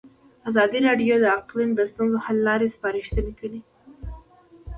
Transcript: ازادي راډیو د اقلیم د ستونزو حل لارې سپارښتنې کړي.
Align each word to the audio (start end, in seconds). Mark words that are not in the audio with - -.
ازادي 0.49 0.79
راډیو 0.87 1.15
د 1.19 1.25
اقلیم 1.39 1.71
د 1.75 1.81
ستونزو 1.91 2.17
حل 2.25 2.37
لارې 2.47 2.67
سپارښتنې 2.75 3.33
کړي. 3.39 3.59